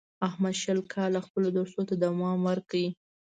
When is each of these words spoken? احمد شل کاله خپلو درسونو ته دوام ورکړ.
احمد 0.27 0.55
شل 0.61 0.79
کاله 0.93 1.19
خپلو 1.27 1.47
درسونو 1.55 1.87
ته 1.89 1.95
دوام 2.03 2.39
ورکړ. 2.47 2.81